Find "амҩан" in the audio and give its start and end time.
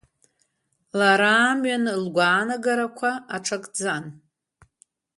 1.51-1.85